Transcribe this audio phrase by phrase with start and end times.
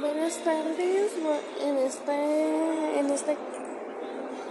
[0.00, 1.12] Buenas tardes.
[1.60, 3.36] En este, en este,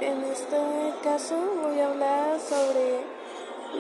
[0.02, 0.58] en este
[1.02, 3.00] caso voy a hablar sobre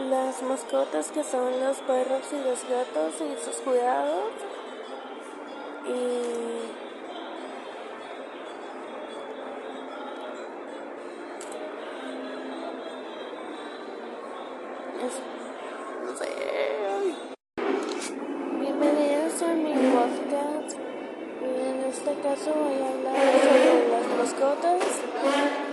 [0.09, 4.31] las mascotas que son los perros y los gatos y sus cuidados.
[5.87, 6.37] Y
[22.45, 24.81] voy a hablar sobre las mascotas,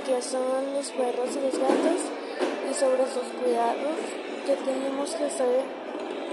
[0.07, 2.01] que son los perros y los gatos,
[2.71, 3.99] y sobre sus cuidados
[4.47, 5.63] que tenemos que hacer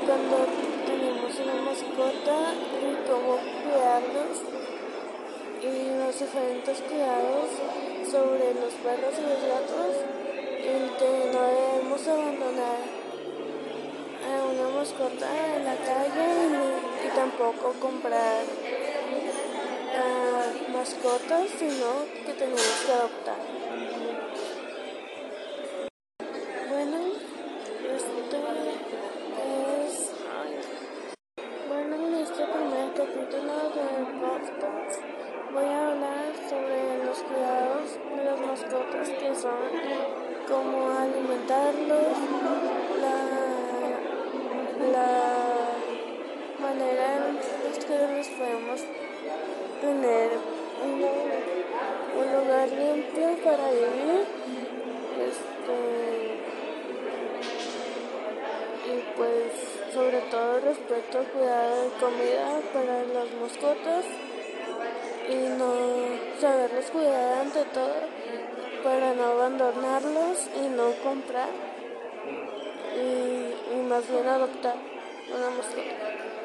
[0.05, 0.37] cuando
[0.85, 4.41] tenemos una mascota y cómo cuidarlos
[5.61, 7.47] y los diferentes cuidados
[8.09, 9.93] sobre los perros y los gatos
[10.57, 12.81] y que no debemos abandonar
[14.21, 16.27] a una mascota en la calle
[17.05, 18.43] y, tampoco comprar
[20.71, 23.37] mascotas, sino que tenemos que adoptar.
[26.69, 26.97] Bueno,
[27.95, 28.37] este
[29.85, 30.11] es.
[31.67, 35.01] Bueno, en este primer capítulo del podcast
[35.53, 40.11] voy a hablar sobre los cuidados de las mascotas que son
[40.47, 42.10] como alimentarlos,
[53.43, 54.25] para vivir.
[55.21, 55.77] Este,
[58.87, 64.05] y pues sobre todo respeto, cuidado de comida para las mascotas
[65.29, 65.73] y no
[66.39, 67.95] saberlos cuidar ante todo
[68.83, 71.49] para no abandonarlos y no comprar
[72.95, 74.75] y, y más bien adoptar
[75.33, 76.40] una mascota.